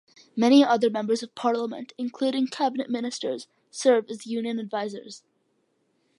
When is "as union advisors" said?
4.09-5.21